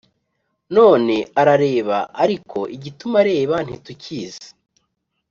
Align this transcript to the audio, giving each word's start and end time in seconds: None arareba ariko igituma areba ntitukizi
None 0.75 1.15
arareba 1.41 1.97
ariko 2.23 2.59
igituma 2.75 3.15
areba 3.23 3.55
ntitukizi 3.65 4.47